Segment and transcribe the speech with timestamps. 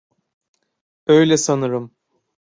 [1.07, 1.91] Öyle sanırım.